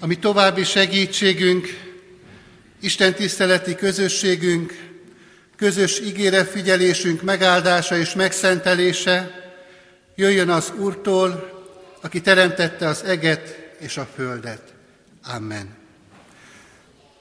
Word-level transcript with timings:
ami 0.00 0.18
további 0.18 0.64
segítségünk, 0.64 1.88
Isten 2.80 3.14
tiszteleti 3.14 3.74
közösségünk, 3.74 4.88
közös 5.56 6.00
ígéretfigyelésünk 6.00 7.22
megáldása 7.22 7.96
és 7.96 8.14
megszentelése 8.14 9.30
jöjjön 10.14 10.48
az 10.48 10.72
Úrtól, 10.78 11.58
aki 12.00 12.20
teremtette 12.20 12.86
az 12.86 13.04
eget 13.04 13.72
és 13.78 13.96
a 13.96 14.08
földet. 14.14 14.62
Amen. 15.34 15.78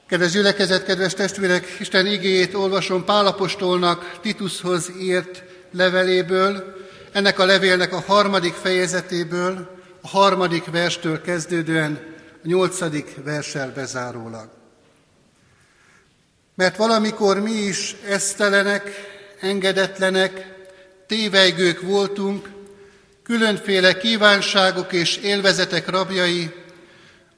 Kedves 0.07 0.31
gyülekezet, 0.31 0.85
kedves 0.85 1.13
testvérek, 1.13 1.75
Isten 1.79 2.05
igéjét 2.05 2.53
olvasom 2.53 3.05
Pálapostolnak 3.05 4.19
Titushoz 4.21 4.91
írt 5.01 5.43
leveléből, 5.71 6.75
ennek 7.11 7.39
a 7.39 7.45
levélnek 7.45 7.93
a 7.93 8.03
harmadik 8.07 8.53
fejezetéből, 8.53 9.79
a 10.01 10.07
harmadik 10.07 10.65
verstől 10.65 11.21
kezdődően 11.21 12.17
a 12.43 12.47
nyolcadik 12.47 13.15
versel 13.23 13.71
bezárólag. 13.71 14.49
Mert 16.55 16.77
valamikor 16.77 17.39
mi 17.39 17.51
is 17.51 17.95
esztelenek, 18.07 18.91
engedetlenek, 19.39 20.57
tévejgők 21.07 21.81
voltunk, 21.81 22.49
különféle 23.23 23.97
kívánságok 23.97 24.93
és 24.93 25.17
élvezetek 25.17 25.89
rabjai, 25.89 26.51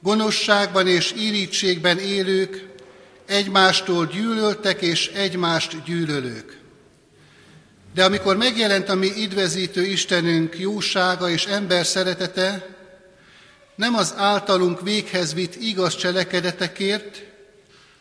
gonoszságban 0.00 0.86
és 0.86 1.14
írítségben 1.16 1.98
élők, 1.98 2.66
egymástól 3.26 4.06
gyűlöltek 4.06 4.82
és 4.82 5.06
egymást 5.08 5.84
gyűlölők. 5.84 6.58
De 7.94 8.04
amikor 8.04 8.36
megjelent 8.36 8.88
a 8.88 8.94
mi 8.94 9.06
idvezítő 9.16 9.84
Istenünk 9.84 10.58
jósága 10.58 11.30
és 11.30 11.46
ember 11.46 11.86
szeretete, 11.86 12.71
nem 13.74 13.94
az 13.94 14.14
általunk 14.16 14.80
véghez 14.80 15.34
vitt 15.34 15.54
igaz 15.54 15.96
cselekedetekért, 15.96 17.22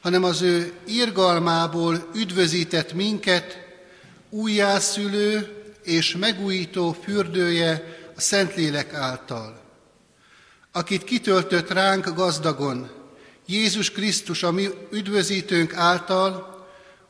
hanem 0.02 0.24
az 0.24 0.42
ő 0.42 0.74
irgalmából 0.86 2.10
üdvözített 2.16 2.94
minket, 2.94 3.58
újjászülő 4.30 5.56
és 5.84 6.16
megújító 6.16 6.98
fürdője 7.04 7.98
a 8.16 8.22
Szentlélek 8.22 8.94
által, 8.94 9.62
akit 10.72 11.04
kitöltött 11.04 11.72
ránk 11.72 12.14
gazdagon, 12.16 12.90
Jézus 13.46 13.92
Krisztus, 13.92 14.44
a 14.44 14.52
mi 14.52 14.70
üdvözítőnk 14.92 15.74
által, 15.74 16.60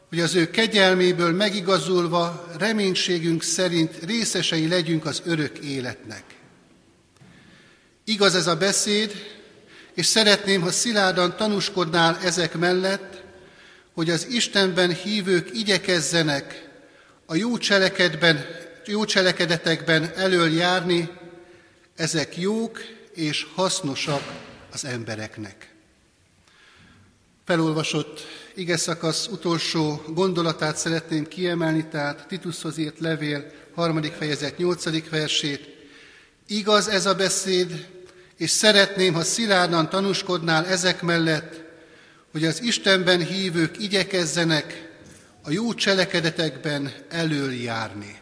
hogy 0.09 0.19
az 0.19 0.35
ő 0.35 0.49
kegyelméből 0.49 1.31
megigazulva 1.31 2.47
reménységünk 2.57 3.43
szerint 3.43 3.97
részesei 4.05 4.67
legyünk 4.67 5.05
az 5.05 5.21
örök 5.25 5.57
életnek. 5.57 6.23
Igaz 8.03 8.35
ez 8.35 8.47
a 8.47 8.55
beszéd, 8.55 9.11
és 9.93 10.05
szeretném, 10.05 10.61
ha 10.61 10.71
szilárdan 10.71 11.35
tanúskodnál 11.35 12.17
ezek 12.23 12.53
mellett, 12.57 13.23
hogy 13.93 14.09
az 14.09 14.27
Istenben 14.29 14.93
hívők 14.93 15.49
igyekezzenek 15.53 16.69
a 17.25 17.35
jó, 17.35 17.57
cselekedben, 17.57 18.45
jó 18.85 19.05
cselekedetekben 19.05 20.11
elől 20.15 20.51
járni, 20.51 21.09
ezek 21.95 22.37
jók 22.37 22.79
és 23.13 23.47
hasznosak 23.55 24.21
az 24.71 24.85
embereknek. 24.85 25.73
Felolvasott 27.45 28.19
ige 28.55 28.77
szakasz 28.77 29.27
utolsó 29.27 30.01
gondolatát 30.07 30.77
szeretném 30.77 31.27
kiemelni, 31.27 31.87
tehát 31.87 32.27
Titushoz 32.27 32.77
írt 32.77 32.99
levél, 32.99 33.51
harmadik 33.75 34.13
fejezet, 34.13 34.57
nyolcadik 34.57 35.09
versét. 35.09 35.70
Igaz 36.51 36.87
ez 36.87 37.05
a 37.05 37.15
beszéd, 37.15 37.87
és 38.37 38.49
szeretném, 38.49 39.13
ha 39.13 39.23
szilárdan 39.23 39.89
tanúskodnál 39.89 40.65
ezek 40.65 41.01
mellett, 41.01 41.61
hogy 42.31 42.45
az 42.45 42.61
Istenben 42.61 43.25
hívők 43.25 43.79
igyekezzenek 43.79 44.89
a 45.43 45.51
jó 45.51 45.73
cselekedetekben 45.73 46.93
elől 47.09 47.53
járni. 47.53 48.19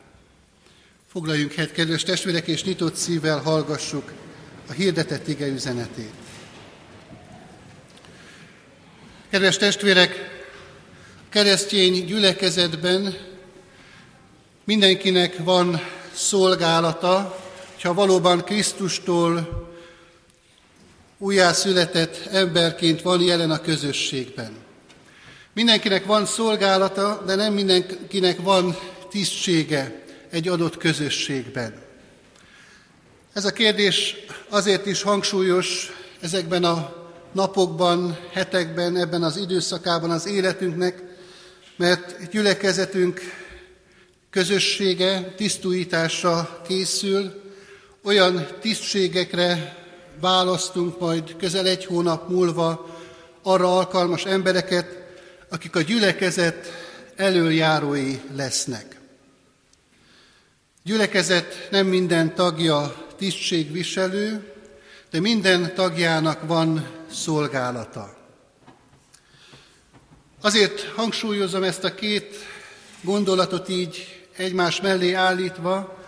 Foglaljunk 1.11 1.53
helyet, 1.53 1.71
kedves 1.71 2.03
testvérek, 2.03 2.47
és 2.47 2.63
nyitott 2.63 2.95
szívvel 2.95 3.39
hallgassuk 3.39 4.11
a 4.67 4.71
hirdetett 4.71 5.27
ige 5.27 5.47
üzenetét. 5.47 6.13
Kedves 9.29 9.57
testvérek, 9.57 10.41
a 11.15 11.29
keresztény 11.29 12.05
gyülekezetben 12.05 13.17
mindenkinek 14.63 15.37
van 15.37 15.81
szolgálata, 16.13 17.47
ha 17.81 17.93
valóban 17.93 18.43
Krisztustól 18.43 19.67
újjászületett 21.17 22.25
emberként 22.31 23.01
van 23.01 23.21
jelen 23.21 23.51
a 23.51 23.61
közösségben. 23.61 24.51
Mindenkinek 25.53 26.05
van 26.05 26.25
szolgálata, 26.25 27.23
de 27.25 27.35
nem 27.35 27.53
mindenkinek 27.53 28.41
van 28.41 28.77
tisztsége 29.09 30.03
egy 30.29 30.47
adott 30.47 30.77
közösségben. 30.77 31.73
Ez 33.33 33.45
a 33.45 33.51
kérdés 33.51 34.15
azért 34.49 34.85
is 34.85 35.01
hangsúlyos 35.01 35.91
ezekben 36.19 36.63
a 36.63 37.07
napokban, 37.31 38.17
hetekben, 38.31 38.95
ebben 38.95 39.23
az 39.23 39.37
időszakában 39.37 40.11
az 40.11 40.27
életünknek, 40.27 41.03
mert 41.75 42.29
gyülekezetünk 42.29 43.21
közössége 44.29 45.33
tisztújításra 45.37 46.61
készül, 46.67 47.47
olyan 48.03 48.47
tisztségekre 48.59 49.77
választunk 50.19 50.99
majd 50.99 51.35
közel 51.35 51.65
egy 51.65 51.85
hónap 51.85 52.29
múlva 52.29 52.97
arra 53.41 53.77
alkalmas 53.77 54.25
embereket, 54.25 54.97
akik 55.49 55.75
a 55.75 55.81
gyülekezet 55.81 56.67
előjárói 57.15 58.19
lesznek. 58.35 58.99
Gyülekezet 60.83 61.67
nem 61.71 61.87
minden 61.87 62.35
tagja 62.35 63.07
tisztségviselő, 63.17 64.53
de 65.11 65.19
minden 65.19 65.73
tagjának 65.75 66.47
van 66.47 66.87
szolgálata. 67.11 68.17
Azért 70.41 70.93
hangsúlyozom 70.95 71.63
ezt 71.63 71.83
a 71.83 71.95
két 71.95 72.35
gondolatot 73.01 73.69
így 73.69 74.23
egymás 74.37 74.81
mellé 74.81 75.13
állítva, 75.13 75.98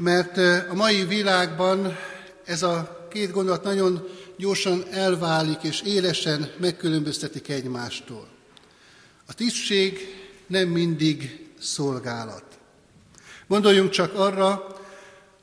mert 0.00 0.36
a 0.70 0.74
mai 0.74 1.04
világban 1.04 1.96
ez 2.44 2.62
a 2.62 3.06
két 3.10 3.30
gondolat 3.30 3.62
nagyon 3.62 4.08
gyorsan 4.36 4.84
elválik 4.90 5.62
és 5.62 5.82
élesen 5.82 6.50
megkülönböztetik 6.56 7.48
egymástól. 7.48 8.28
A 9.26 9.34
tisztség 9.34 9.98
nem 10.46 10.68
mindig 10.68 11.48
szolgálat. 11.60 12.44
Gondoljunk 13.46 13.90
csak 13.90 14.14
arra, 14.14 14.76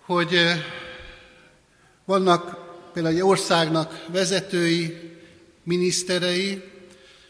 hogy 0.05 0.37
vannak 2.05 2.57
például 2.93 3.15
egy 3.15 3.21
országnak 3.21 4.05
vezetői, 4.07 5.15
miniszterei, 5.63 6.63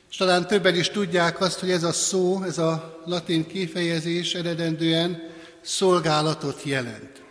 és 0.10 0.18
talán 0.18 0.48
többen 0.48 0.76
is 0.76 0.90
tudják 0.90 1.42
azt, 1.42 1.60
hogy 1.60 1.72
ez 1.72 1.84
a 1.84 1.92
szó, 1.92 2.44
ez 2.44 2.58
a 2.58 3.02
latin 3.06 3.48
kifejezés 3.48 4.34
eredendően 4.34 5.36
szolgálatot 5.68 6.64
jelent. 6.64 7.22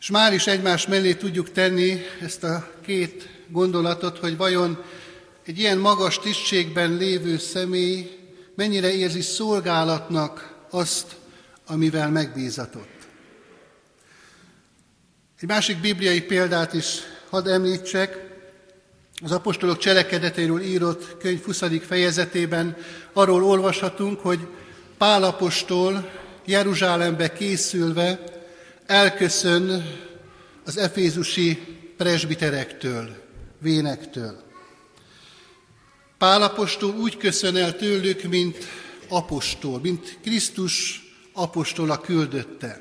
És 0.00 0.10
már 0.10 0.32
is 0.32 0.46
egymás 0.46 0.86
mellé 0.86 1.14
tudjuk 1.14 1.52
tenni 1.52 2.02
ezt 2.20 2.44
a 2.44 2.70
két 2.84 3.28
gondolatot, 3.48 4.18
hogy 4.18 4.36
vajon 4.36 4.82
egy 5.44 5.58
ilyen 5.58 5.78
magas 5.78 6.18
tisztségben 6.18 6.96
lévő 6.96 7.38
személy 7.38 8.18
mennyire 8.54 8.94
érzi 8.94 9.20
szolgálatnak 9.20 10.54
azt, 10.70 11.16
amivel 11.66 12.10
megbízatott. 12.10 13.06
Egy 15.40 15.48
másik 15.48 15.80
bibliai 15.80 16.22
példát 16.22 16.72
is 16.72 16.98
hadd 17.30 17.48
említsek. 17.48 18.24
Az 19.22 19.32
apostolok 19.32 19.78
cselekedetéről 19.78 20.60
írott 20.60 21.16
könyv 21.18 21.44
20. 21.44 21.62
fejezetében 21.86 22.76
arról 23.12 23.44
olvashatunk, 23.44 24.20
hogy 24.20 24.46
Pál 24.98 25.22
apostol 25.22 26.10
Jeruzsálembe 26.46 27.32
készülve 27.32 28.20
elköszön 28.86 29.84
az 30.64 30.76
efézusi 30.76 31.58
presbiterektől, 31.96 33.24
vénektől. 33.58 34.42
Pál 36.18 36.42
apostol 36.42 36.94
úgy 36.94 37.16
köszön 37.16 37.56
el 37.56 37.76
tőlük, 37.76 38.22
mint 38.22 38.56
apostol, 39.08 39.80
mint 39.80 40.18
Krisztus 40.22 41.04
apostola 41.32 42.00
küldötte. 42.00 42.80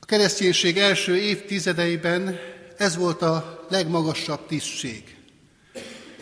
A 0.00 0.04
kereszténység 0.04 0.78
első 0.78 1.16
évtizedeiben 1.16 2.38
ez 2.76 2.96
volt 2.96 3.22
a 3.22 3.66
legmagasabb 3.70 4.46
tisztség. 4.46 5.16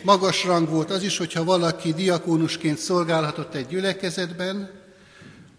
Magas 0.03 0.43
rang 0.43 0.69
volt 0.69 0.91
az 0.91 1.03
is, 1.03 1.17
hogyha 1.17 1.43
valaki 1.43 1.93
diakónusként 1.93 2.77
szolgálhatott 2.77 3.55
egy 3.55 3.67
gyülekezetben, 3.67 4.82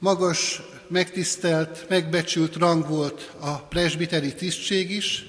magas, 0.04 0.62
megtisztelt, 0.88 1.86
megbecsült 1.88 2.56
rang 2.56 2.88
volt 2.88 3.30
a 3.40 3.58
presbiteri 3.58 4.34
tisztség 4.34 4.90
is, 4.90 5.24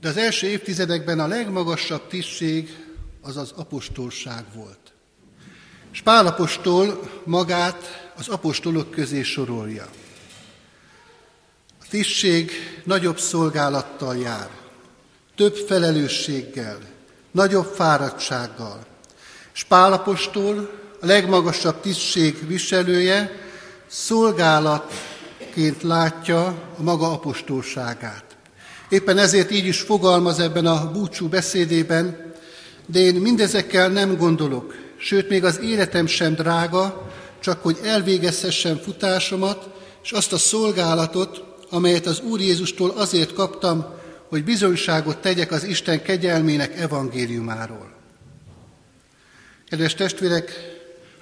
de 0.00 0.08
az 0.08 0.16
első 0.16 0.46
évtizedekben 0.46 1.20
a 1.20 1.26
legmagasabb 1.26 2.08
tisztség 2.08 2.76
az 3.22 3.36
az 3.36 3.52
apostolság 3.56 4.44
volt. 4.54 4.78
És 5.92 6.00
Pál 6.02 6.26
apostol 6.26 7.10
magát 7.24 8.10
az 8.16 8.28
apostolok 8.28 8.90
közé 8.90 9.22
sorolja. 9.22 9.88
A 11.80 11.84
tisztség 11.90 12.50
nagyobb 12.84 13.18
szolgálattal 13.18 14.16
jár, 14.16 14.50
több 15.36 15.54
felelősséggel, 15.54 16.78
nagyobb 17.30 17.74
fáradtsággal. 17.74 18.86
És 19.54 19.64
Pál 19.64 19.92
apostol, 19.92 20.70
a 21.00 21.06
legmagasabb 21.06 21.80
tisztség 21.80 22.46
viselője, 22.46 23.44
szolgálatként 23.86 25.82
látja 25.82 26.44
a 26.78 26.82
maga 26.82 27.12
apostolságát. 27.12 28.24
Éppen 28.88 29.18
ezért 29.18 29.50
így 29.50 29.66
is 29.66 29.80
fogalmaz 29.80 30.38
ebben 30.38 30.66
a 30.66 30.90
búcsú 30.92 31.28
beszédében, 31.28 32.34
de 32.86 32.98
én 32.98 33.14
mindezekkel 33.14 33.88
nem 33.88 34.16
gondolok, 34.16 34.74
sőt 34.96 35.28
még 35.28 35.44
az 35.44 35.60
életem 35.60 36.06
sem 36.06 36.34
drága, 36.34 37.10
csak 37.40 37.62
hogy 37.62 37.78
elvégezhessem 37.84 38.76
futásomat, 38.76 39.68
és 40.02 40.12
azt 40.12 40.32
a 40.32 40.38
szolgálatot, 40.38 41.44
amelyet 41.70 42.06
az 42.06 42.20
Úr 42.20 42.40
Jézustól 42.40 42.90
azért 42.90 43.32
kaptam, 43.32 43.86
hogy 44.28 44.44
bizonyságot 44.44 45.18
tegyek 45.18 45.52
az 45.52 45.64
Isten 45.64 46.02
kegyelmének 46.02 46.80
evangéliumáról. 46.80 47.94
Kedves 49.68 49.94
testvérek, 49.94 50.52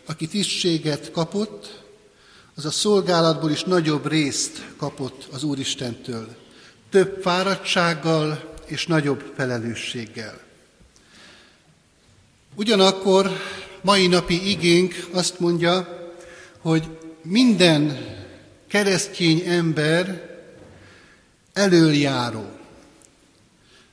aki 0.06 0.26
tisztséget 0.26 1.10
kapott, 1.10 1.83
az 2.56 2.64
a 2.64 2.70
szolgálatból 2.70 3.50
is 3.50 3.62
nagyobb 3.62 4.06
részt 4.06 4.66
kapott 4.76 5.26
az 5.32 5.42
Úristentől. 5.42 6.36
Több 6.90 7.20
fáradtsággal 7.22 8.54
és 8.66 8.86
nagyobb 8.86 9.32
felelősséggel. 9.36 10.40
Ugyanakkor 12.54 13.30
mai 13.82 14.06
napi 14.06 14.48
igénk 14.50 14.94
azt 15.12 15.40
mondja, 15.40 16.02
hogy 16.58 16.98
minden 17.22 17.98
keresztény 18.68 19.42
ember 19.46 20.32
elöljáró. 21.52 22.50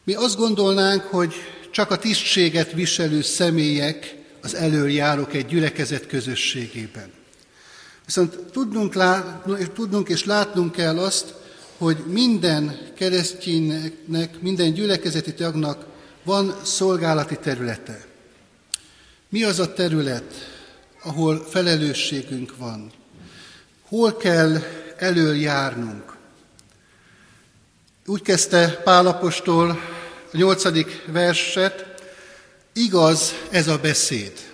Mi 0.04 0.14
azt 0.14 0.38
gondolnánk, 0.38 1.02
hogy 1.02 1.34
csak 1.72 1.92
a 1.92 1.98
tisztséget 1.98 2.72
viselő 2.72 3.22
személyek 3.22 4.16
az 4.42 4.56
elöljárók 4.56 5.34
egy 5.34 5.46
gyülekezet 5.46 6.08
közösségében. 6.08 7.12
Viszont 8.14 8.36
tudnunk, 8.52 8.94
lát, 8.94 9.44
tudnunk 9.74 10.10
és 10.10 10.26
látnunk 10.26 10.72
kell 10.72 11.00
azt, 11.00 11.34
hogy 11.78 11.98
minden 12.08 12.78
kereszténynek, 12.96 14.42
minden 14.42 14.74
gyülekezeti 14.74 15.34
tagnak 15.34 15.86
van 16.24 16.56
szolgálati 16.64 17.38
területe. 17.38 18.06
Mi 19.30 19.44
az 19.44 19.60
a 19.60 19.74
terület, 19.74 20.24
ahol 21.04 21.46
felelősségünk 21.50 22.58
van? 22.58 22.92
Hol 23.88 24.18
kell 24.18 24.58
előjárnunk? 24.98 26.18
Úgy 28.06 28.22
kezdte 28.22 28.82
Pálapostól 28.84 29.70
a 30.34 30.38
nyolcadik 30.38 31.04
verset, 31.08 31.86
igaz 32.74 33.34
ez 33.50 33.68
a 33.68 33.78
beszéd. 33.78 34.51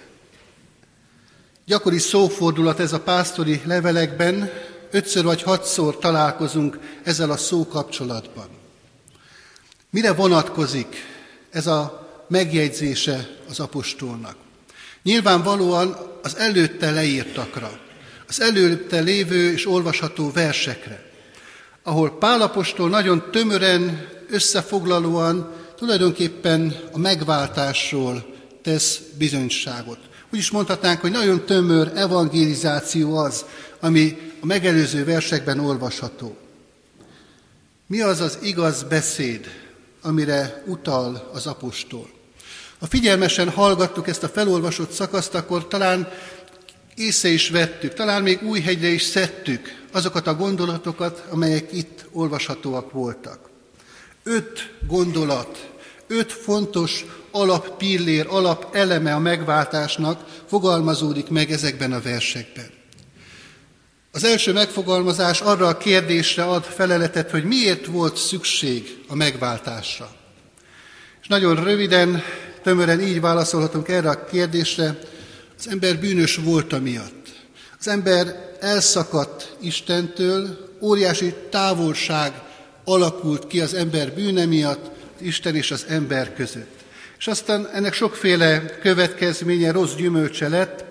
Gyakori 1.67 1.97
szófordulat 1.97 2.79
ez 2.79 2.93
a 2.93 2.99
pásztori 2.99 3.61
levelekben, 3.65 4.49
ötször 4.91 5.23
vagy 5.23 5.41
hatszor 5.41 5.97
találkozunk 5.97 6.79
ezzel 7.03 7.31
a 7.31 7.37
szó 7.37 7.67
kapcsolatban. 7.67 8.47
Mire 9.89 10.13
vonatkozik 10.13 10.95
ez 11.49 11.67
a 11.67 12.07
megjegyzése 12.27 13.29
az 13.49 13.59
apostolnak? 13.59 14.35
Nyilvánvalóan 15.03 15.97
az 16.21 16.35
előtte 16.37 16.91
leírtakra, 16.91 17.79
az 18.27 18.41
előtte 18.41 18.99
lévő 18.99 19.51
és 19.51 19.67
olvasható 19.67 20.31
versekre, 20.31 21.11
ahol 21.83 22.17
Pálapostól 22.17 22.89
nagyon 22.89 23.31
tömören, 23.31 24.07
összefoglalóan 24.29 25.53
tulajdonképpen 25.75 26.75
a 26.91 26.97
megváltásról 26.97 28.25
tesz 28.61 28.99
bizonyságot. 29.17 30.06
Úgy 30.31 30.39
is 30.39 30.51
mondhatnánk, 30.51 31.01
hogy 31.01 31.11
nagyon 31.11 31.45
tömör 31.45 31.91
evangelizáció 31.95 33.17
az, 33.17 33.45
ami 33.79 34.17
a 34.41 34.45
megelőző 34.45 35.05
versekben 35.05 35.59
olvasható. 35.59 36.37
Mi 37.87 38.01
az 38.01 38.19
az 38.19 38.37
igaz 38.41 38.83
beszéd, 38.83 39.45
amire 40.01 40.63
utal 40.65 41.29
az 41.33 41.47
apostol? 41.47 42.09
Ha 42.79 42.85
figyelmesen 42.85 43.49
hallgattuk 43.49 44.07
ezt 44.07 44.23
a 44.23 44.29
felolvasott 44.29 44.91
szakaszt, 44.91 45.33
akkor 45.33 45.67
talán 45.67 46.07
észre 46.95 47.29
is 47.29 47.49
vettük, 47.49 47.93
talán 47.93 48.21
még 48.21 48.43
új 48.43 48.59
hegyre 48.59 48.87
is 48.87 49.01
szedtük 49.01 49.85
azokat 49.91 50.27
a 50.27 50.35
gondolatokat, 50.35 51.25
amelyek 51.29 51.73
itt 51.73 52.05
olvashatóak 52.11 52.91
voltak. 52.91 53.49
Öt 54.23 54.73
gondolat, 54.87 55.69
öt 56.07 56.31
fontos 56.31 57.05
alappillér, 57.31 58.25
alapeleme 58.29 59.13
a 59.13 59.19
megváltásnak 59.19 60.25
fogalmazódik 60.47 61.29
meg 61.29 61.51
ezekben 61.51 61.93
a 61.93 62.01
versekben. 62.01 62.69
Az 64.11 64.23
első 64.23 64.53
megfogalmazás 64.53 65.41
arra 65.41 65.67
a 65.67 65.77
kérdésre 65.77 66.43
ad 66.43 66.63
feleletet, 66.63 67.31
hogy 67.31 67.43
miért 67.43 67.85
volt 67.85 68.17
szükség 68.17 69.03
a 69.07 69.15
megváltásra. 69.15 70.09
És 71.21 71.27
nagyon 71.27 71.63
röviden 71.63 72.23
Tömören 72.67 73.01
így 73.01 73.21
válaszolhatunk 73.21 73.87
erre 73.87 74.09
a 74.09 74.25
kérdésre, 74.25 74.99
az 75.57 75.69
ember 75.69 75.99
bűnös 75.99 76.35
volt 76.35 76.81
miatt. 76.81 77.27
Az 77.79 77.87
ember 77.87 78.55
elszakadt 78.59 79.55
Istentől, 79.59 80.57
óriási 80.81 81.33
távolság 81.49 82.41
alakult 82.83 83.47
ki 83.47 83.61
az 83.61 83.73
ember 83.73 84.13
bűne 84.13 84.45
miatt, 84.45 84.96
Isten 85.21 85.55
és 85.55 85.71
az 85.71 85.85
ember 85.89 86.33
között. 86.33 86.83
És 87.17 87.27
aztán 87.27 87.67
ennek 87.67 87.93
sokféle 87.93 88.77
következménye, 88.81 89.71
rossz 89.71 89.95
gyümölcse 89.95 90.49
lett, 90.49 90.85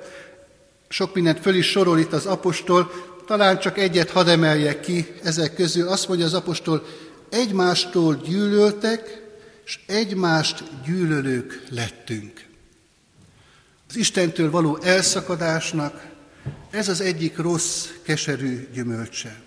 sok 0.88 1.14
mindent 1.14 1.40
föl 1.40 1.54
is 1.54 1.66
sorol 1.66 1.98
itt 1.98 2.12
az 2.12 2.26
apostol, 2.26 2.92
talán 3.26 3.58
csak 3.58 3.78
egyet 3.78 4.10
hadd 4.10 4.28
emeljek 4.28 4.80
ki 4.80 5.14
ezek 5.22 5.54
közül. 5.54 5.88
Azt 5.88 6.08
mondja 6.08 6.26
az 6.26 6.34
apostol, 6.34 6.86
egymástól 7.30 8.14
gyűlöltek, 8.14 9.22
és 9.64 9.78
egymást 9.86 10.64
gyűlölők 10.84 11.62
lettünk. 11.70 12.44
Az 13.88 13.96
Istentől 13.96 14.50
való 14.50 14.78
elszakadásnak 14.82 16.04
ez 16.70 16.88
az 16.88 17.00
egyik 17.00 17.36
rossz, 17.36 17.86
keserű 18.02 18.68
gyümölcse. 18.72 19.40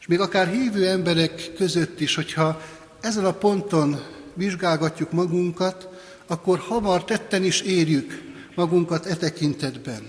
És 0.00 0.06
még 0.06 0.20
akár 0.20 0.48
hívő 0.48 0.88
emberek 0.88 1.50
között 1.56 2.00
is, 2.00 2.14
hogyha 2.14 2.62
ezen 3.00 3.24
a 3.24 3.32
ponton 3.32 4.00
vizsgálgatjuk 4.34 5.12
magunkat, 5.12 5.88
akkor 6.26 6.58
hamar 6.58 7.04
tetten 7.04 7.44
is 7.44 7.60
érjük 7.60 8.22
magunkat 8.54 9.06
e 9.06 9.16
tekintetben, 9.16 10.02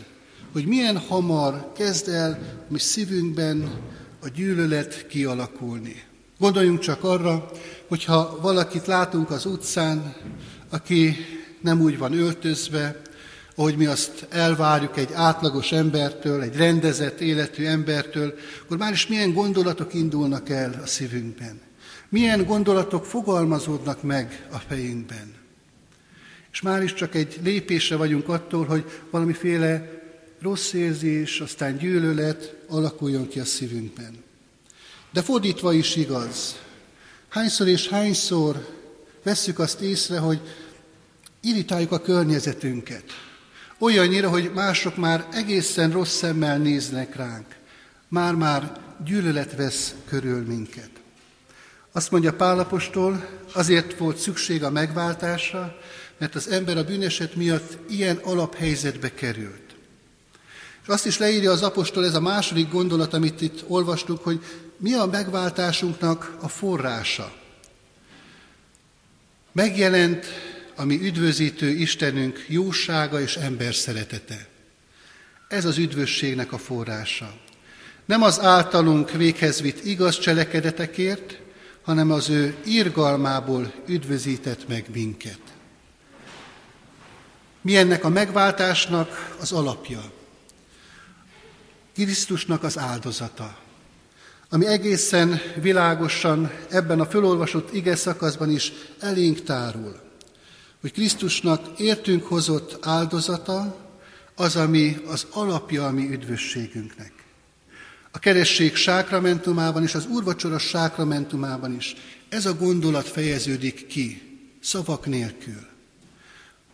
hogy 0.52 0.66
milyen 0.66 0.98
hamar 0.98 1.72
kezd 1.74 2.08
el 2.08 2.40
mi 2.68 2.80
szívünkben 2.80 3.72
a 4.24 4.28
gyűlölet 4.28 5.08
kialakulni. 5.08 6.04
Gondoljunk 6.40 6.80
csak 6.80 7.04
arra, 7.04 7.52
hogyha 7.88 8.38
valakit 8.42 8.86
látunk 8.86 9.30
az 9.30 9.46
utcán, 9.46 10.14
aki 10.70 11.16
nem 11.62 11.82
úgy 11.82 11.98
van 11.98 12.14
öltözve, 12.14 13.02
ahogy 13.56 13.78
mi 13.78 13.86
azt 13.86 14.28
elvárjuk 14.30 14.98
egy 14.98 15.10
átlagos 15.14 15.72
embertől, 15.72 16.42
egy 16.42 16.56
rendezett 16.56 17.20
életű 17.20 17.66
embertől, 17.66 18.34
akkor 18.64 18.78
már 18.78 18.92
is 18.92 19.08
milyen 19.08 19.34
gondolatok 19.34 19.94
indulnak 19.94 20.50
el 20.50 20.80
a 20.84 20.88
szívünkben. 20.88 21.60
Milyen 22.12 22.46
gondolatok 22.46 23.06
fogalmazódnak 23.06 24.04
meg 24.04 24.48
a 24.52 24.58
fejünkben. 24.58 25.34
És 26.52 26.62
már 26.62 26.84
is 26.84 26.94
csak 26.94 27.16
egy 27.16 27.40
lépésre 27.44 27.96
vagyunk 27.96 28.30
attól, 28.30 28.66
hogy 28.66 28.84
valamiféle 29.10 30.02
rossz 30.42 30.74
érzés, 30.74 31.40
aztán 31.40 31.78
gyűlölet 31.78 32.56
alakuljon 32.68 33.28
ki 33.28 33.40
a 33.40 33.46
szívünkben. 33.46 34.24
De 35.12 35.22
fordítva 35.22 35.74
is 35.74 35.96
igaz. 35.96 36.60
Hányszor 37.30 37.68
és 37.68 37.88
hányszor 37.88 38.68
vesszük 39.24 39.60
azt 39.60 39.82
észre, 39.82 40.18
hogy 40.18 40.40
irritáljuk 41.42 41.92
a 41.92 42.02
környezetünket. 42.02 43.04
Olyannyira, 43.80 44.30
hogy 44.30 44.52
mások 44.54 44.96
már 44.96 45.28
egészen 45.32 45.92
rossz 45.92 46.16
szemmel 46.16 46.58
néznek 46.58 47.16
ránk. 47.16 47.56
Már-már 48.08 48.82
gyűlölet 49.06 49.56
vesz 49.56 49.96
körül 50.08 50.46
minket. 50.46 51.01
Azt 51.92 52.12
mondja 52.12 52.34
Pálapostól, 52.34 53.30
azért 53.54 53.98
volt 53.98 54.18
szükség 54.18 54.64
a 54.64 54.70
megváltásra, 54.70 55.78
mert 56.18 56.36
az 56.36 56.50
ember 56.50 56.78
a 56.78 56.84
bűneset 56.84 57.36
miatt 57.36 57.78
ilyen 57.90 58.18
alaphelyzetbe 58.18 59.14
került. 59.14 59.76
És 60.82 60.88
azt 60.88 61.06
is 61.06 61.18
leírja 61.18 61.52
az 61.52 61.62
apostol, 61.62 62.06
ez 62.06 62.14
a 62.14 62.22
második 62.22 62.70
gondolat, 62.70 63.14
amit 63.14 63.42
itt 63.42 63.64
olvastuk, 63.68 64.24
hogy 64.24 64.44
mi 64.78 64.94
a 64.94 65.06
megváltásunknak 65.06 66.38
a 66.42 66.48
forrása. 66.48 67.34
Megjelent 69.52 70.26
a 70.76 70.84
mi 70.84 71.00
üdvözítő 71.02 71.70
Istenünk 71.70 72.46
jósága 72.48 73.22
és 73.22 73.36
ember 73.36 73.76
szeretete. 73.76 74.48
Ez 75.48 75.66
az 75.66 75.78
üdvösségnek 75.78 76.52
a 76.52 76.58
forrása. 76.58 77.34
Nem 78.06 78.22
az 78.22 78.40
általunk 78.40 79.12
véghez 79.12 79.62
vitt 79.62 79.86
igaz 79.86 80.20
cselekedetekért, 80.20 81.41
hanem 81.82 82.12
az 82.12 82.30
ő 82.30 82.58
irgalmából 82.66 83.74
üdvözített 83.88 84.68
meg 84.68 84.86
minket. 84.94 85.40
Mi 87.62 87.78
ennek 87.78 88.04
a 88.04 88.10
megváltásnak 88.10 89.36
az 89.40 89.52
alapja? 89.52 90.12
Krisztusnak 91.94 92.64
az 92.64 92.78
áldozata, 92.78 93.58
ami 94.50 94.66
egészen 94.66 95.42
világosan 95.62 96.52
ebben 96.70 97.00
a 97.00 97.06
fölolvasott 97.06 97.74
ige 97.74 97.96
szakaszban 97.96 98.50
is 98.50 98.72
elénk 99.00 99.44
tárul, 99.44 100.00
hogy 100.82 100.92
Krisztusnak 100.92 101.80
értünk 101.80 102.26
hozott 102.26 102.86
áldozata 102.86 103.90
az, 104.36 104.56
ami 104.56 104.98
az 105.08 105.28
alapja 105.32 105.86
a 105.86 105.92
mi 105.92 106.12
üdvösségünknek. 106.12 107.21
A 108.12 108.20
keresség 108.20 108.76
sákramentumában 108.76 109.84
és 109.84 109.96
az 109.96 110.06
úrvacsora 110.06 110.58
sákramentumában 110.58 111.76
is 111.76 111.96
ez 112.30 112.46
a 112.46 112.54
gondolat 112.54 113.08
fejeződik 113.08 113.88
ki, 113.88 114.22
szavak 114.62 115.06
nélkül, 115.06 115.68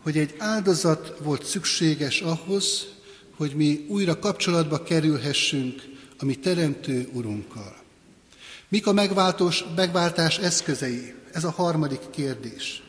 hogy 0.01 0.17
egy 0.17 0.35
áldozat 0.37 1.17
volt 1.19 1.45
szükséges 1.45 2.21
ahhoz, 2.21 2.87
hogy 3.35 3.51
mi 3.55 3.85
újra 3.87 4.19
kapcsolatba 4.19 4.83
kerülhessünk 4.83 5.81
a 6.17 6.25
mi 6.25 6.35
teremtő 6.35 7.09
Urunkkal. 7.13 7.75
Mik 8.67 8.87
a 8.87 8.93
megváltós, 8.93 9.63
megváltás 9.75 10.37
eszközei? 10.37 11.13
Ez 11.31 11.43
a 11.43 11.51
harmadik 11.51 12.09
kérdés. 12.09 12.83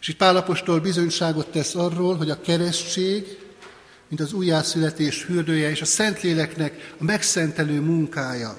És 0.00 0.08
itt 0.08 0.16
Pálapostól 0.16 0.80
bizonyságot 0.80 1.46
tesz 1.46 1.74
arról, 1.74 2.16
hogy 2.16 2.30
a 2.30 2.40
keresztség, 2.40 3.38
mint 4.08 4.20
az 4.20 4.32
újjászületés 4.32 5.22
fürdője 5.22 5.70
és 5.70 5.80
a 5.80 5.84
Szentléleknek 5.84 6.94
a 6.98 7.04
megszentelő 7.04 7.80
munkája, 7.80 8.58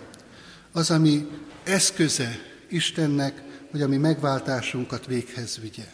az, 0.72 0.92
ami 0.92 1.28
eszköze 1.64 2.40
Istennek, 2.70 3.42
hogy 3.72 3.82
a 3.82 3.88
mi 3.88 3.98
megváltásunkat 3.98 5.06
véghez 5.06 5.60
vigye. 5.62 5.86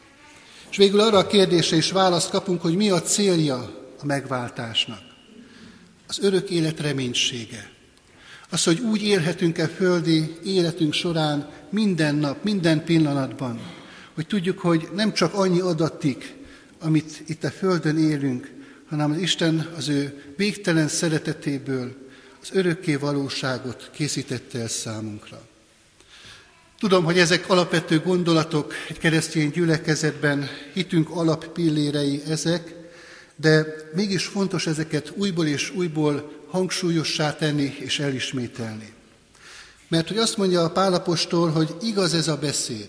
És 0.70 0.78
végül 0.78 1.00
arra 1.00 1.18
a 1.18 1.28
kérdésre 1.28 1.78
is 1.78 1.92
választ 1.92 2.30
kapunk, 2.30 2.62
hogy 2.62 2.76
mi 2.76 2.90
a 2.90 3.02
célja 3.02 3.56
a 4.02 4.06
megváltásnak. 4.06 5.00
Az 6.08 6.20
örök 6.20 6.50
élet 6.50 6.80
reménysége. 6.80 7.70
Az, 8.50 8.64
hogy 8.64 8.80
úgy 8.80 9.04
élhetünk-e 9.04 9.68
földi 9.68 10.38
életünk 10.44 10.94
során 10.94 11.50
minden 11.70 12.16
nap, 12.16 12.44
minden 12.44 12.84
pillanatban, 12.84 13.60
hogy 14.14 14.28
tudjuk, 14.28 14.60
hogy 14.60 14.90
nem 14.94 15.14
csak 15.14 15.34
annyi 15.34 15.60
adatik, 15.60 16.36
amit 16.82 17.24
itt 17.28 17.44
a 17.44 17.50
földön 17.50 17.98
élünk, 17.98 18.52
hanem 18.92 19.12
az 19.12 19.18
Isten 19.18 19.70
az 19.78 19.88
ő 19.88 20.24
végtelen 20.38 20.88
szeretetéből 20.88 21.96
az 22.42 22.50
örökké 22.54 22.96
valóságot 22.96 23.90
készítette 23.94 24.60
el 24.60 24.68
számunkra. 24.68 25.42
Tudom, 26.80 27.04
hogy 27.04 27.18
ezek 27.18 27.50
alapvető 27.50 28.00
gondolatok 28.00 28.74
egy 28.90 28.98
keresztény 28.98 29.50
gyülekezetben, 29.50 30.50
hitünk 30.74 31.10
alappillérei 31.10 32.22
ezek, 32.28 32.76
de 33.36 33.66
mégis 33.94 34.26
fontos 34.26 34.68
ezeket 34.68 35.12
újból 35.16 35.48
és 35.48 35.72
újból 35.76 36.32
hangsúlyossá 36.48 37.36
tenni 37.36 37.76
és 37.80 38.00
elismételni. 38.00 38.94
Mert 39.88 40.08
hogy 40.08 40.18
azt 40.18 40.38
mondja 40.38 40.64
a 40.64 40.72
Pálapostól, 40.72 41.50
hogy 41.50 41.76
igaz 41.82 42.14
ez 42.14 42.28
a 42.28 42.38
beszéd. 42.38 42.88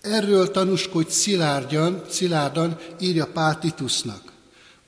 Erről 0.00 0.50
tanúskodj 0.50 1.10
szilárdan, 1.10 2.04
szilárdan, 2.08 2.78
írja 3.00 3.26
Pál 3.26 3.58
Titusnak. 3.58 4.31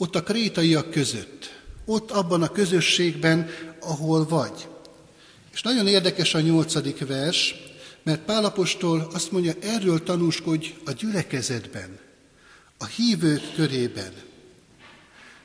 Ott 0.05 0.15
a 0.15 0.23
krétaiak 0.23 0.91
között, 0.91 1.63
ott 1.85 2.11
abban 2.11 2.43
a 2.43 2.49
közösségben, 2.49 3.49
ahol 3.81 4.27
vagy. 4.27 4.69
És 5.53 5.63
nagyon 5.63 5.87
érdekes 5.87 6.35
a 6.35 6.41
nyolcadik 6.41 7.07
vers, 7.07 7.55
mert 8.03 8.21
Pálapostól 8.21 9.09
azt 9.13 9.33
mondja, 9.33 9.53
erről 9.61 10.03
tanúskodj 10.03 10.75
a 10.85 10.93
gyülekezetben, 10.93 11.99
a 12.79 12.87
hívők 12.87 13.55
körében. 13.55 14.13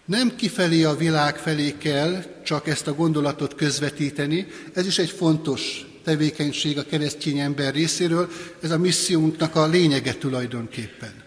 Nem 0.06 0.36
kifelé 0.36 0.84
a 0.84 0.96
világ 0.96 1.38
felé 1.38 1.76
kell 1.78 2.24
csak 2.44 2.68
ezt 2.68 2.88
a 2.88 2.96
gondolatot 2.96 3.56
közvetíteni, 3.56 4.48
ez 4.74 4.86
is 4.86 4.98
egy 4.98 5.10
fontos 5.10 5.86
tevékenység 6.04 6.78
a 6.78 6.86
keresztény 6.86 7.40
ember 7.40 7.74
részéről, 7.74 8.30
ez 8.62 8.72
a 8.72 8.78
missziónknak 8.78 9.56
a 9.56 9.68
lényege 9.68 10.14
tulajdonképpen. 10.14 11.24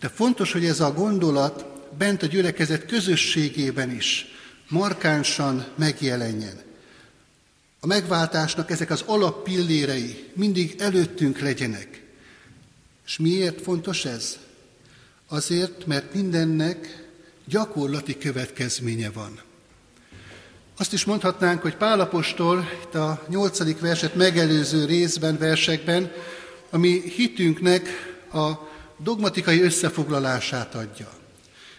De 0.00 0.08
fontos, 0.08 0.52
hogy 0.52 0.64
ez 0.64 0.80
a 0.80 0.92
gondolat 0.92 1.72
bent 1.98 2.22
a 2.22 2.26
gyülekezet 2.26 2.86
közösségében 2.86 3.90
is 3.90 4.26
markánsan 4.68 5.66
megjelenjen. 5.76 6.60
A 7.80 7.86
megváltásnak 7.86 8.70
ezek 8.70 8.90
az 8.90 9.02
alappillérei 9.06 10.30
mindig 10.34 10.74
előttünk 10.78 11.38
legyenek. 11.38 12.02
És 13.06 13.18
miért 13.18 13.60
fontos 13.60 14.04
ez? 14.04 14.38
Azért, 15.28 15.86
mert 15.86 16.14
mindennek 16.14 17.06
gyakorlati 17.44 18.18
következménye 18.18 19.10
van. 19.10 19.40
Azt 20.76 20.92
is 20.92 21.04
mondhatnánk, 21.04 21.62
hogy 21.62 21.76
Pálapostól 21.76 22.68
itt 22.82 22.94
a 22.94 23.24
nyolcadik 23.28 23.80
verset 23.80 24.14
megelőző 24.14 24.84
részben, 24.84 25.38
versekben, 25.38 26.12
ami 26.70 27.02
hitünknek 27.16 27.88
a 28.32 28.52
dogmatikai 28.98 29.60
összefoglalását 29.60 30.74
adja. 30.74 31.23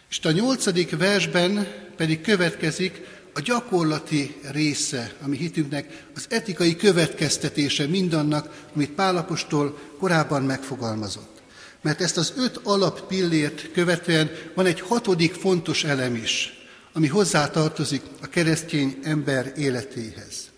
És 0.10 0.20
a 0.24 0.32
nyolcadik 0.32 0.98
versben 0.98 1.68
pedig 1.96 2.22
következik 2.22 3.02
a 3.34 3.42
gyakorlati 3.42 4.36
része, 4.52 5.14
ami 5.22 5.38
hitünknek 5.38 6.04
az 6.16 6.26
etikai 6.30 6.76
következtetése 6.76 7.88
mindannak, 7.88 8.66
amit 8.76 8.92
Pálapostól 8.92 9.80
korábban 10.00 10.44
megfogalmazott. 10.44 11.42
Mert 11.82 12.02
ezt 12.02 12.18
az 12.18 12.34
öt 12.38 12.60
alappillért 12.64 13.72
követően 13.72 14.32
van 14.54 14.66
egy 14.66 14.80
hatodik 14.80 15.34
fontos 15.34 15.84
elem 15.84 16.16
is, 16.16 16.54
ami 16.94 17.08
hozzátartozik 17.08 18.02
a 18.22 18.28
keresztény 18.28 19.00
ember 19.04 19.54
életéhez. 19.58 20.50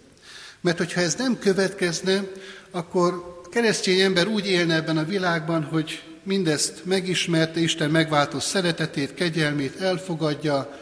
Mert 0.62 0.78
hogyha 0.78 1.02
ez 1.02 1.16
nem 1.16 1.40
következne, 1.40 2.24
akkor 2.72 3.42
a 3.46 3.50
keresztény 3.50 4.00
ember 4.00 4.28
úgy 4.28 4.48
élne 4.48 4.76
ebben 4.76 4.98
a 4.98 5.06
világban, 5.06 5.64
hogy 5.64 6.04
mindezt 6.28 6.86
megismerte, 6.86 7.60
Isten 7.60 7.90
megváltó 7.90 8.40
szeretetét, 8.40 9.14
kegyelmét 9.14 9.82
elfogadja, 9.82 10.80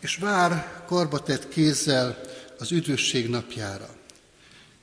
és 0.00 0.16
vár 0.16 0.82
karbatett 0.86 1.48
kézzel 1.48 2.20
az 2.58 2.72
üdvösség 2.72 3.28
napjára. 3.28 3.88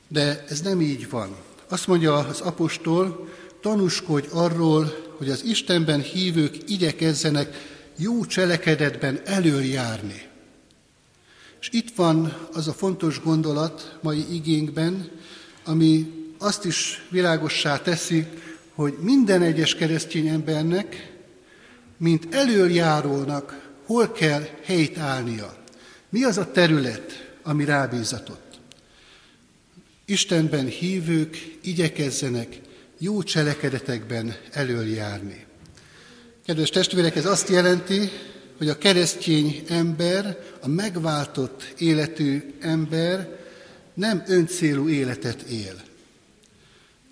De 0.07 0.45
ez 0.49 0.61
nem 0.61 0.81
így 0.81 1.09
van. 1.09 1.35
Azt 1.67 1.87
mondja 1.87 2.17
az 2.17 2.39
apostol, 2.39 3.29
tanúskodj 3.61 4.27
arról, 4.31 4.95
hogy 5.17 5.29
az 5.29 5.43
Istenben 5.43 6.01
hívők 6.01 6.57
igyekezzenek 6.67 7.77
jó 7.97 8.25
cselekedetben 8.25 9.21
előjárni. 9.25 10.27
És 11.61 11.69
itt 11.71 11.95
van 11.95 12.47
az 12.53 12.67
a 12.67 12.73
fontos 12.73 13.21
gondolat 13.21 13.97
mai 14.01 14.33
igénkben, 14.33 15.11
ami 15.63 16.13
azt 16.37 16.65
is 16.65 17.05
világossá 17.09 17.77
teszi, 17.81 18.27
hogy 18.79 18.97
minden 19.01 19.41
egyes 19.41 19.75
keresztény 19.75 20.27
embernek, 20.27 21.11
mint 21.97 22.35
előjárónak, 22.35 23.69
hol 23.85 24.11
kell 24.11 24.47
helyt 24.63 24.97
állnia. 24.97 25.57
Mi 26.09 26.23
az 26.23 26.37
a 26.37 26.51
terület, 26.51 27.33
ami 27.43 27.65
rábízatott? 27.65 28.59
Istenben 30.05 30.65
hívők 30.65 31.57
igyekezzenek 31.61 32.59
jó 32.97 33.23
cselekedetekben 33.23 34.35
előjárni. 34.51 35.45
Kedves 36.45 36.69
testvérek, 36.69 37.15
ez 37.15 37.25
azt 37.25 37.49
jelenti, 37.49 38.09
hogy 38.57 38.69
a 38.69 38.77
keresztény 38.77 39.63
ember, 39.69 40.37
a 40.61 40.67
megváltott 40.67 41.73
életű 41.77 42.53
ember 42.59 43.39
nem 43.93 44.23
öncélú 44.27 44.89
életet 44.89 45.41
él. 45.41 45.87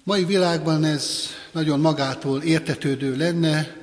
Mai 0.07 0.25
világban 0.25 0.83
ez 0.83 1.27
nagyon 1.51 1.79
magától 1.79 2.41
értetődő 2.41 3.15
lenne, 3.15 3.75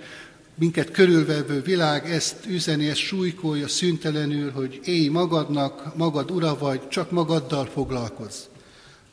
minket 0.54 0.90
körülvevő 0.90 1.62
világ 1.62 2.10
ezt 2.10 2.46
üzeni, 2.46 2.88
ezt 2.88 2.98
súlykolja 2.98 3.68
szüntelenül, 3.68 4.50
hogy 4.50 4.80
élj 4.84 5.08
magadnak, 5.08 5.96
magad 5.96 6.30
ura 6.30 6.58
vagy, 6.58 6.88
csak 6.88 7.10
magaddal 7.10 7.66
foglalkozz. 7.66 8.36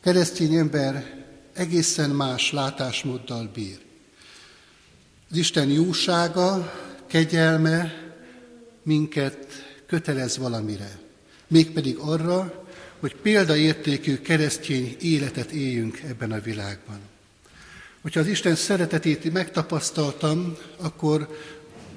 Keresztény 0.02 0.54
ember 0.54 1.26
egészen 1.54 2.10
más 2.10 2.52
látásmóddal 2.52 3.50
bír. 3.54 3.80
Az 5.32 5.38
Isten 5.38 5.70
jósága, 5.70 6.74
kegyelme 7.08 7.94
minket 8.84 9.48
kötelez 9.88 10.38
valamire, 10.38 11.00
mégpedig 11.48 11.98
arra, 11.98 12.61
hogy 13.02 13.16
példaértékű 13.16 14.18
keresztény 14.18 14.96
életet 15.02 15.52
éljünk 15.52 16.02
ebben 16.08 16.32
a 16.32 16.40
világban. 16.40 17.00
Hogyha 18.02 18.20
az 18.20 18.28
Isten 18.28 18.56
szeretetét 18.56 19.34
megtapasztaltam, 19.34 20.58
akkor 20.78 21.38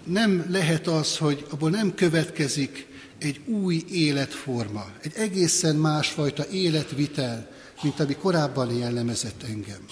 nem 0.04 0.46
lehet 0.48 0.86
az, 0.86 1.16
hogy 1.16 1.46
abból 1.50 1.70
nem 1.70 1.94
következik 1.94 2.86
egy 3.18 3.40
új 3.46 3.84
életforma, 3.90 4.86
egy 5.00 5.12
egészen 5.16 5.76
másfajta 5.76 6.46
életvitel, 6.48 7.50
mint 7.82 8.00
ami 8.00 8.14
korábban 8.14 8.74
jellemezett 8.76 9.42
engem. 9.42 9.84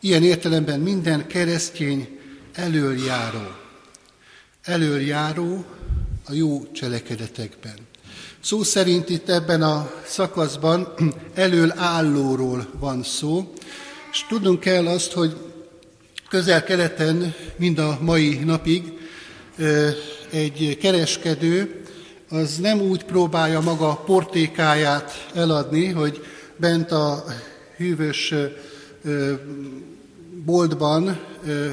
Ilyen 0.00 0.22
értelemben 0.22 0.80
minden 0.80 1.26
keresztény 1.26 2.18
elöljáró. 2.52 3.54
Elöljáró 4.62 5.64
a 6.24 6.32
jó 6.32 6.70
cselekedetekben. 6.72 7.76
Szó 8.44 8.62
szerint 8.62 9.08
itt 9.08 9.28
ebben 9.28 9.62
a 9.62 9.90
szakaszban 10.06 10.94
elől 11.34 11.72
állóról 11.76 12.66
van 12.78 13.02
szó, 13.02 13.52
és 14.12 14.24
tudnunk 14.28 14.60
kell 14.60 14.86
azt, 14.86 15.12
hogy 15.12 15.36
közel-keleten, 16.28 17.34
mind 17.56 17.78
a 17.78 17.98
mai 18.00 18.38
napig 18.38 18.92
egy 20.30 20.78
kereskedő 20.80 21.84
az 22.28 22.56
nem 22.58 22.80
úgy 22.80 23.04
próbálja 23.04 23.60
maga 23.60 23.94
portékáját 23.94 25.28
eladni, 25.34 25.86
hogy 25.86 26.24
bent 26.56 26.90
a 26.90 27.24
hűvös 27.76 28.34
boltban 30.44 31.20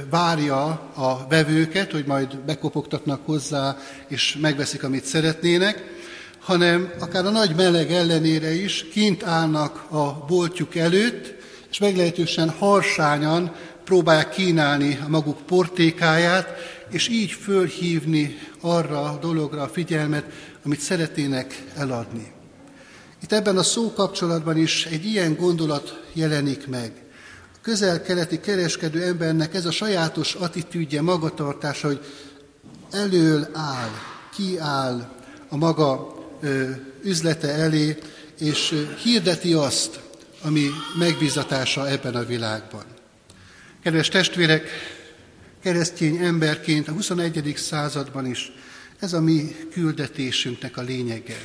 várja 0.10 0.66
a 0.96 1.25
vevőket, 1.30 1.92
hogy 1.92 2.06
majd 2.06 2.38
bekopogtatnak 2.38 3.25
hozzá, 3.25 3.78
és 4.08 4.38
megveszik, 4.42 4.84
amit 4.84 5.06
szeretnének, 5.06 6.00
hanem 6.41 6.93
akár 7.00 7.25
a 7.25 7.29
nagy 7.29 7.55
meleg 7.55 7.91
ellenére 7.91 8.53
is 8.53 8.86
kint 8.91 9.24
állnak 9.24 9.91
a 9.91 10.25
boltjuk 10.27 10.75
előtt, 10.75 11.33
és 11.69 11.79
meglehetősen 11.79 12.50
harsányan 12.50 13.55
próbálják 13.83 14.29
kínálni 14.29 15.00
a 15.05 15.10
maguk 15.10 15.45
portékáját, 15.45 16.48
és 16.89 17.07
így 17.07 17.31
fölhívni 17.31 18.38
arra 18.62 19.01
a 19.03 19.17
dologra 19.21 19.62
a 19.62 19.67
figyelmet, 19.67 20.25
amit 20.65 20.79
szeretnének 20.79 21.63
eladni. 21.75 22.31
Itt 23.21 23.31
ebben 23.31 23.57
a 23.57 23.63
szó 23.63 23.93
kapcsolatban 23.93 24.57
is 24.57 24.86
egy 24.86 25.05
ilyen 25.05 25.36
gondolat 25.36 26.03
jelenik 26.13 26.67
meg. 26.67 26.91
A 27.53 27.57
közel-keleti 27.62 28.39
kereskedő 28.39 29.03
embernek 29.03 29.53
ez 29.53 29.65
a 29.65 29.71
sajátos 29.71 30.33
attitűdje, 30.33 31.01
magatartása, 31.01 31.88
hogy 31.88 32.00
elől 32.91 33.48
áll, 33.53 33.89
kiáll 34.36 35.10
a 35.50 35.57
maga 35.57 36.21
üzlete 37.03 37.48
elé, 37.48 37.98
és 38.39 38.86
hirdeti 39.03 39.53
azt, 39.53 40.00
ami 40.41 40.69
megbízatása 41.00 41.89
ebben 41.89 42.15
a 42.15 42.25
világban. 42.25 42.83
Kedves 43.83 44.10
testvérek, 44.10 44.69
keresztény 45.63 46.15
emberként 46.15 46.88
a 46.88 46.91
21. 46.91 47.53
században 47.57 48.25
is 48.25 48.51
ez 49.00 49.13
a 49.13 49.21
mi 49.21 49.55
küldetésünknek 49.71 50.77
a 50.77 50.81
lényege. 50.81 51.38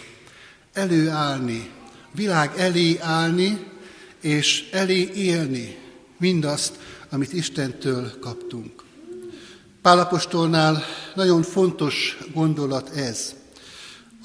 Előállni, 0.72 1.70
világ 2.14 2.52
elé 2.56 2.98
állni, 3.00 3.66
és 4.20 4.68
elé 4.72 5.10
élni 5.14 5.78
mindazt, 6.18 6.78
amit 7.10 7.32
Istentől 7.32 8.18
kaptunk. 8.20 8.84
Pálapostolnál 9.82 10.84
nagyon 11.14 11.42
fontos 11.42 12.18
gondolat 12.34 12.88
ez. 12.88 13.34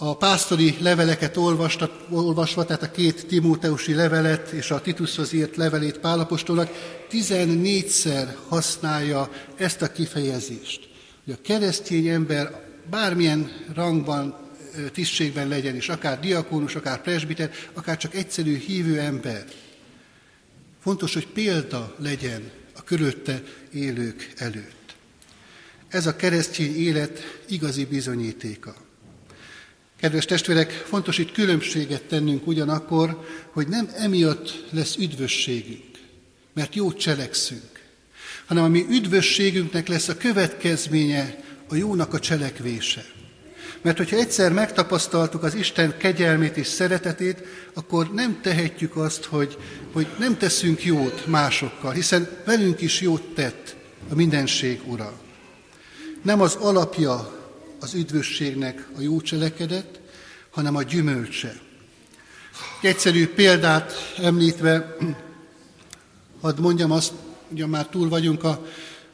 A 0.04 0.18
pásztori 0.18 0.78
leveleket 0.80 1.38
olvastat, 1.38 2.06
olvasva, 2.10 2.66
tehát 2.66 2.84
a 2.84 2.92
két 2.92 3.28
Timóteusi 3.28 3.94
levelet 3.94 4.50
és 4.50 4.72
a 4.72 4.82
Titushoz 4.82 5.34
írt 5.34 5.56
levelét 5.56 5.98
Pálapostolnak 5.98 6.70
14-szer 7.12 8.28
használja 8.48 9.32
ezt 9.56 9.82
a 9.82 9.92
kifejezést, 9.92 10.90
hogy 11.26 11.34
a 11.34 11.42
keresztény 11.42 12.08
ember 12.08 12.64
bármilyen 12.90 13.52
rangban, 13.74 14.38
tisztségben 14.92 15.48
legyen 15.48 15.76
is, 15.76 15.90
akár 15.90 16.20
diakónus, 16.20 16.76
akár 16.76 17.02
presbiter, 17.02 17.52
akár 17.74 17.98
csak 17.98 18.16
egyszerű 18.16 18.58
hívő 18.58 19.00
ember. 19.00 19.46
Fontos, 20.80 21.14
hogy 21.14 21.28
példa 21.28 21.96
legyen 21.98 22.52
a 22.76 22.84
körülötte 22.84 23.44
élők 23.74 24.34
előtt. 24.38 24.96
Ez 25.88 26.06
a 26.06 26.16
keresztény 26.16 26.76
élet 26.76 27.20
igazi 27.48 27.86
bizonyítéka. 27.86 28.90
Kedves 30.02 30.26
testvérek, 30.26 30.72
fontos 30.72 31.18
itt 31.18 31.32
különbséget 31.32 32.04
tennünk 32.04 32.48
ugyanakkor, 32.48 33.26
hogy 33.52 33.68
nem 33.68 33.90
emiatt 33.96 34.64
lesz 34.70 34.96
üdvösségünk, 34.96 36.00
mert 36.54 36.76
jót 36.76 36.98
cselekszünk, 36.98 37.80
hanem 38.46 38.64
a 38.64 38.68
mi 38.68 38.86
üdvösségünknek 38.90 39.88
lesz 39.88 40.08
a 40.08 40.18
következménye 40.18 41.44
a 41.70 41.76
jónak 41.76 42.14
a 42.14 42.20
cselekvése. 42.20 43.06
Mert 43.82 43.98
hogyha 43.98 44.16
egyszer 44.16 44.52
megtapasztaltuk 44.52 45.44
az 45.44 45.56
Isten 45.56 45.98
kegyelmét 45.98 46.58
és 46.58 46.68
szeretetét, 46.68 47.44
akkor 47.74 48.14
nem 48.14 48.40
tehetjük 48.42 48.96
azt, 48.96 49.24
hogy, 49.24 49.58
hogy 49.92 50.08
nem 50.20 50.38
teszünk 50.38 50.84
jót 50.84 51.26
másokkal, 51.26 51.92
hiszen 51.92 52.30
velünk 52.46 52.82
is 52.82 53.02
jót 53.02 53.34
tett 53.34 53.76
a 54.10 54.16
mindenség 54.16 54.82
ura. 54.86 55.14
Nem 56.22 56.42
az 56.42 56.56
alapja 56.56 57.41
az 57.82 57.94
üdvösségnek 57.94 58.88
a 58.98 59.02
jó 59.02 59.22
cselekedet, 59.22 60.00
hanem 60.50 60.76
a 60.76 60.84
gyümölcse. 60.84 61.54
Egy 62.82 62.90
egyszerű 62.90 63.28
példát 63.28 64.14
említve, 64.18 64.96
hadd 66.42 66.62
mondjam 66.62 66.92
azt, 66.92 67.12
ugye 67.52 67.66
már 67.66 67.86
túl 67.86 68.10
vagyunk 68.10 68.44
a 68.44 68.66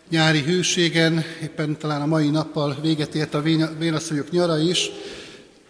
nyári 0.09 0.41
hőségen, 0.41 1.23
éppen 1.41 1.77
talán 1.77 2.01
a 2.01 2.05
mai 2.05 2.29
nappal 2.29 2.77
véget 2.81 3.15
ért 3.15 3.33
a 3.33 3.41
vénasszonyok 3.79 4.31
nyara 4.31 4.57
is, 4.57 4.89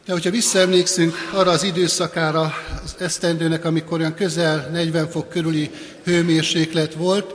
de 0.05 0.12
hogyha 0.13 0.29
visszaemlékszünk 0.29 1.13
arra 1.33 1.51
az 1.51 1.63
időszakára 1.63 2.53
az 2.83 2.95
esztendőnek, 2.99 3.65
amikor 3.65 3.99
olyan 3.99 4.13
közel 4.13 4.69
40 4.71 5.10
fok 5.10 5.29
körüli 5.29 5.71
hőmérséklet 6.03 6.93
volt, 6.93 7.33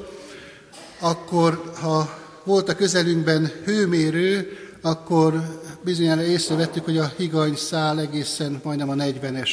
akkor 1.00 1.72
ha 1.80 2.18
volt 2.44 2.68
a 2.68 2.74
közelünkben 2.74 3.52
hőmérő, 3.64 4.56
akkor 4.82 5.60
bizonyára 5.82 6.22
észrevettük, 6.22 6.84
hogy 6.84 6.98
a 6.98 7.12
higany 7.16 7.56
szál 7.56 8.00
egészen 8.00 8.60
majdnem 8.64 8.88
a 8.88 8.94
40-es 8.94 9.50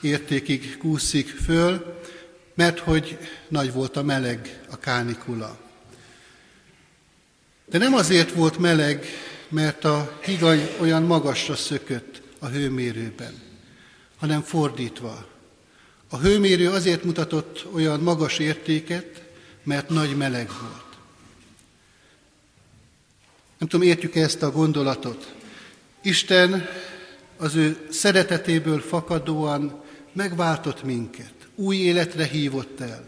értékig 0.00 0.78
kúszik 0.78 1.28
föl, 1.28 2.00
mert 2.54 2.78
hogy 2.78 3.18
nagy 3.48 3.72
volt 3.72 3.96
a 3.96 4.02
meleg, 4.02 4.60
a 4.70 4.78
kánikula. 4.78 5.58
De 7.70 7.78
nem 7.78 7.94
azért 7.94 8.32
volt 8.32 8.58
meleg, 8.58 9.06
mert 9.48 9.84
a 9.84 10.18
higany 10.24 10.68
olyan 10.80 11.02
magasra 11.02 11.56
szökött 11.56 12.22
a 12.38 12.46
hőmérőben, 12.46 13.34
hanem 14.16 14.42
fordítva. 14.42 15.26
A 16.10 16.16
hőmérő 16.18 16.70
azért 16.70 17.04
mutatott 17.04 17.66
olyan 17.72 18.00
magas 18.00 18.38
értéket, 18.38 19.22
mert 19.62 19.88
nagy 19.88 20.16
meleg 20.16 20.50
volt. 20.60 20.85
Nem 23.58 23.68
tudom, 23.68 23.86
értjük 23.86 24.16
-e 24.16 24.20
ezt 24.20 24.42
a 24.42 24.50
gondolatot. 24.50 25.34
Isten 26.02 26.68
az 27.36 27.54
ő 27.54 27.86
szeretetéből 27.90 28.80
fakadóan 28.80 29.82
megváltott 30.12 30.82
minket, 30.82 31.34
új 31.54 31.76
életre 31.76 32.24
hívott 32.24 32.80
el, 32.80 33.04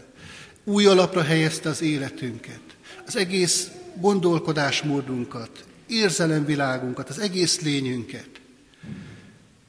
új 0.63 0.85
alapra 0.85 1.23
helyezte 1.23 1.69
az 1.69 1.81
életünket, 1.81 2.59
az 3.05 3.15
egész 3.15 3.71
gondolkodásmódunkat, 3.95 5.65
érzelemvilágunkat, 5.87 7.09
az 7.09 7.19
egész 7.19 7.61
lényünket. 7.61 8.29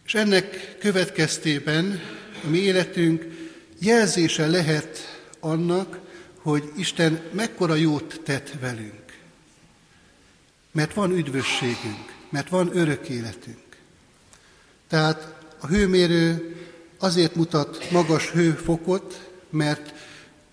És 0.06 0.14
ennek 0.14 0.76
következtében 0.78 2.00
a 2.44 2.48
mi 2.48 2.58
életünk 2.58 3.26
jelzése 3.78 4.46
lehet 4.46 5.20
annak, 5.40 5.98
hogy 6.42 6.72
Isten 6.76 7.20
mekkora 7.32 7.74
jót 7.74 8.20
tett 8.24 8.50
velünk. 8.60 8.99
Mert 10.72 10.94
van 10.94 11.10
üdvösségünk, 11.10 12.14
mert 12.30 12.48
van 12.48 12.76
örök 12.76 13.08
életünk. 13.08 13.76
Tehát 14.88 15.34
a 15.60 15.66
hőmérő 15.66 16.56
azért 16.98 17.34
mutat 17.34 17.90
magas 17.90 18.30
hőfokot, 18.30 19.30
mert 19.50 19.94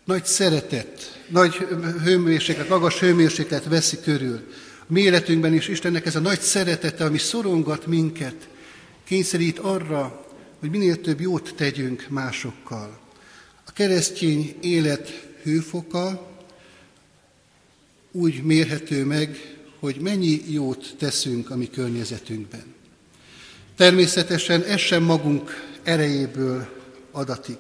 nagy 0.04 0.26
szeretet, 0.26 1.24
nagy 1.30 1.56
hőmérséklet, 2.04 2.70
magas 2.70 3.00
hőmérséklet 3.00 3.66
veszi 3.66 4.00
körül. 4.00 4.48
A 4.82 4.94
mi 4.94 5.02
életünkben 5.02 5.54
is 5.54 5.68
Istennek 5.68 6.06
ez 6.06 6.16
a 6.16 6.20
nagy 6.20 6.40
szeretete, 6.40 7.06
ami 7.06 7.18
szorongat 7.18 7.86
minket, 7.86 8.48
kényszerít 9.04 9.60
arra, 9.60 10.26
hogy 10.60 10.70
minél 10.70 11.02
több 11.02 11.22
jót 11.22 11.54
tegyünk 11.56 12.06
másokkal. 12.10 13.00
A 13.66 13.72
keresztény 13.72 14.56
élet 14.62 15.28
hőfoka 15.44 16.32
úgy 18.12 18.44
mérhető 18.44 19.06
meg, 19.06 19.57
hogy 19.80 19.96
mennyi 19.96 20.42
jót 20.48 20.96
teszünk 20.98 21.50
a 21.50 21.56
mi 21.56 21.70
környezetünkben. 21.70 22.76
Természetesen 23.76 24.64
ez 24.64 24.80
sem 24.80 25.04
magunk 25.04 25.72
erejéből 25.84 26.68
adatik. 27.12 27.60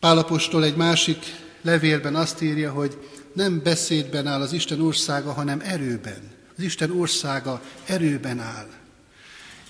Pálapostól 0.00 0.64
egy 0.64 0.76
másik 0.76 1.18
levélben 1.62 2.14
azt 2.14 2.42
írja, 2.42 2.72
hogy 2.72 2.98
nem 3.32 3.62
beszédben 3.62 4.26
áll 4.26 4.40
az 4.40 4.52
Isten 4.52 4.80
országa, 4.80 5.32
hanem 5.32 5.60
erőben. 5.64 6.30
Az 6.56 6.62
Isten 6.62 6.90
országa 6.90 7.62
erőben 7.86 8.38
áll. 8.38 8.68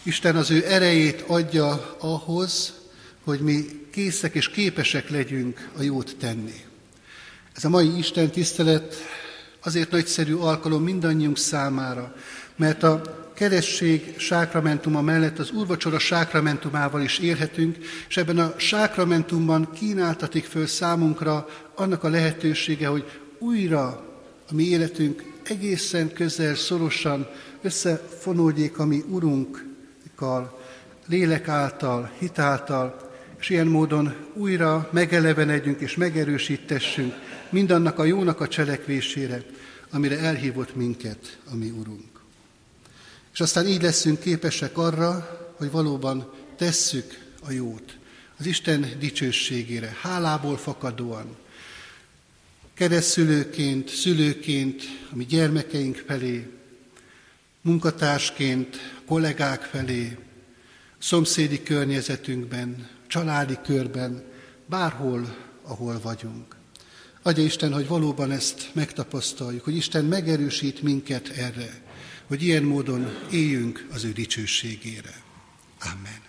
Isten 0.02 0.36
az 0.36 0.50
ő 0.50 0.64
erejét 0.66 1.20
adja 1.20 1.96
ahhoz, 2.00 2.72
hogy 3.24 3.40
mi 3.40 3.64
készek 3.90 4.34
és 4.34 4.48
képesek 4.48 5.08
legyünk 5.08 5.70
a 5.76 5.82
jót 5.82 6.16
tenni. 6.18 6.64
Ez 7.54 7.64
a 7.64 7.68
mai 7.68 7.98
Isten 7.98 8.30
tisztelet 8.30 8.94
azért 9.62 9.90
nagyszerű 9.90 10.34
alkalom 10.34 10.82
mindannyiunk 10.82 11.38
számára, 11.38 12.14
mert 12.56 12.82
a 12.82 13.22
keresztség 13.34 14.14
sákramentuma 14.18 15.00
mellett 15.00 15.38
az 15.38 15.50
úrvacsora 15.50 15.98
sákramentumával 15.98 17.02
is 17.02 17.18
érhetünk, 17.18 17.76
és 18.08 18.16
ebben 18.16 18.38
a 18.38 18.54
sákramentumban 18.56 19.70
kínáltatik 19.74 20.44
föl 20.44 20.66
számunkra 20.66 21.48
annak 21.74 22.04
a 22.04 22.08
lehetősége, 22.08 22.86
hogy 22.86 23.20
újra 23.38 23.86
a 24.48 24.54
mi 24.54 24.64
életünk 24.64 25.22
egészen 25.42 26.12
közel, 26.12 26.54
szorosan 26.54 27.28
összefonódjék 27.62 28.78
a 28.78 28.86
mi 28.86 29.04
Urunkkal, 29.08 30.60
lélek 31.06 31.48
által, 31.48 32.10
hitáltal, 32.18 33.10
és 33.40 33.50
ilyen 33.50 33.66
módon 33.66 34.14
újra 34.34 34.88
megelevenedjünk 34.92 35.80
és 35.80 35.96
megerősítessünk 35.96 37.14
mindannak 37.52 37.98
a 37.98 38.04
jónak 38.04 38.40
a 38.40 38.48
cselekvésére, 38.48 39.44
amire 39.90 40.18
elhívott 40.18 40.74
minket 40.74 41.38
a 41.50 41.54
mi 41.54 41.70
Urunk. 41.70 42.20
És 43.32 43.40
aztán 43.40 43.66
így 43.66 43.82
leszünk 43.82 44.20
képesek 44.20 44.78
arra, 44.78 45.40
hogy 45.56 45.70
valóban 45.70 46.32
tesszük 46.56 47.18
a 47.46 47.50
jót. 47.50 47.96
Az 48.38 48.46
Isten 48.46 48.86
dicsőségére, 48.98 49.96
hálából 50.00 50.56
fakadóan, 50.56 51.36
keresztülőként, 52.74 53.88
szülőként, 53.88 54.82
a 55.10 55.16
mi 55.16 55.24
gyermekeink 55.24 56.02
felé, 56.06 56.50
munkatársként, 57.60 58.76
kollégák 59.06 59.62
felé, 59.62 60.18
szomszédi 60.98 61.62
környezetünkben, 61.62 62.88
családi 63.06 63.58
körben, 63.64 64.24
bárhol, 64.66 65.36
ahol 65.62 66.00
vagyunk. 66.00 66.60
Adja 67.22 67.44
Isten, 67.44 67.72
hogy 67.72 67.86
valóban 67.86 68.30
ezt 68.30 68.70
megtapasztaljuk, 68.72 69.64
hogy 69.64 69.76
Isten 69.76 70.04
megerősít 70.04 70.82
minket 70.82 71.28
erre, 71.28 71.82
hogy 72.26 72.42
ilyen 72.42 72.62
módon 72.62 73.18
éljünk 73.30 73.86
az 73.92 74.04
ő 74.04 74.12
dicsőségére. 74.12 75.22
Amen. 75.80 76.21